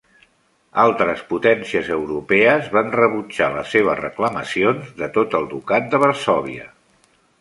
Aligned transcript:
Altres 0.83 1.19
potències 1.33 1.91
europees 1.97 2.71
van 2.77 2.89
rebutjar 2.95 3.49
les 3.57 3.69
seves 3.77 4.01
reclamacions 4.07 4.89
de 5.03 5.11
tot 5.19 5.37
el 5.41 5.47
Ducat 5.53 5.93
de 5.93 6.01
Varsòvia. 6.07 6.67